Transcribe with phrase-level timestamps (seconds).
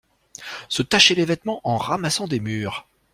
[0.67, 2.87] Se tâcher les vêtements en ramassant des mûres.